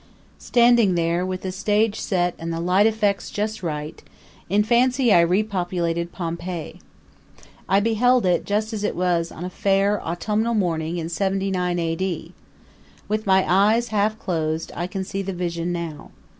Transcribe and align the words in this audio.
Standing 0.39 0.95
there, 0.95 1.23
with 1.23 1.43
the 1.43 1.51
stage 1.51 1.99
set 1.99 2.33
and 2.39 2.51
the 2.51 2.59
light 2.59 2.87
effects 2.87 3.29
just 3.29 3.61
right, 3.61 4.01
in 4.49 4.63
fancy 4.63 5.13
I 5.13 5.21
repopulated 5.21 6.11
Pompeii. 6.11 6.81
I 7.69 7.79
beheld 7.81 8.25
it 8.25 8.43
just 8.43 8.73
as 8.73 8.83
it 8.83 8.95
was 8.95 9.31
on 9.31 9.45
a 9.45 9.49
fair, 9.51 10.01
autumnal 10.03 10.55
morning 10.55 10.97
in 10.97 11.07
79 11.07 11.77
A. 11.77 11.95
D. 11.95 12.33
With 13.07 13.27
my 13.27 13.45
eyes 13.47 13.89
half 13.89 14.17
closed, 14.17 14.71
I 14.75 14.87
can 14.87 15.03
see 15.03 15.21
the 15.21 15.33
vision 15.33 15.71
now. 15.71 16.09